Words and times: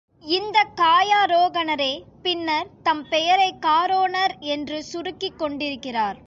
இந்தக் 0.19 0.71
காயாரோகணரே 0.75 2.01
பின்னர் 2.21 2.67
தம் 2.83 3.09
பெயரைக் 3.09 3.61
காரோணர் 3.61 4.39
என்று 4.39 4.83
சுருக்கிக் 4.83 5.37
கொண்டிருக்கிறார். 5.37 6.17